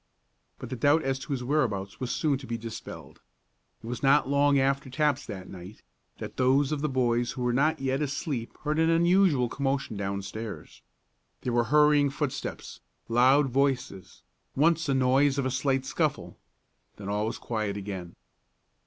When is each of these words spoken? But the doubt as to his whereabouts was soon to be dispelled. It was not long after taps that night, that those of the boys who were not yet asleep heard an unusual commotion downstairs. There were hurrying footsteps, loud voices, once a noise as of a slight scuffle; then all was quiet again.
But 0.57 0.71
the 0.71 0.75
doubt 0.75 1.03
as 1.03 1.19
to 1.19 1.31
his 1.31 1.43
whereabouts 1.43 1.99
was 1.99 2.09
soon 2.09 2.39
to 2.39 2.47
be 2.47 2.57
dispelled. 2.57 3.21
It 3.83 3.85
was 3.85 4.01
not 4.01 4.27
long 4.27 4.57
after 4.57 4.89
taps 4.89 5.27
that 5.27 5.47
night, 5.47 5.83
that 6.17 6.37
those 6.37 6.71
of 6.71 6.81
the 6.81 6.89
boys 6.89 7.33
who 7.33 7.43
were 7.43 7.53
not 7.53 7.79
yet 7.79 8.01
asleep 8.01 8.57
heard 8.63 8.79
an 8.79 8.89
unusual 8.89 9.47
commotion 9.47 9.97
downstairs. 9.97 10.81
There 11.41 11.53
were 11.53 11.65
hurrying 11.65 12.09
footsteps, 12.09 12.79
loud 13.09 13.49
voices, 13.51 14.23
once 14.55 14.89
a 14.89 14.95
noise 14.95 15.35
as 15.35 15.37
of 15.37 15.45
a 15.45 15.51
slight 15.51 15.85
scuffle; 15.85 16.39
then 16.95 17.07
all 17.07 17.27
was 17.27 17.37
quiet 17.37 17.77
again. 17.77 18.15